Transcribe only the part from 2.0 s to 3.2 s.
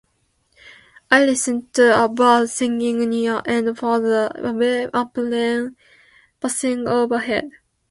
a bird singing